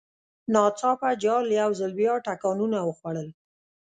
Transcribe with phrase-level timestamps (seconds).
[0.53, 3.27] ناڅاپه جال یو ځل بیا ټکانونه وخوړل.